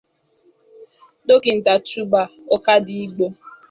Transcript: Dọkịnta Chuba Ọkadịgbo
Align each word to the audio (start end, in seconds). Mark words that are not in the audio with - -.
Dọkịnta 1.27 1.73
Chuba 1.87 2.21
Ọkadịgbo 2.55 3.25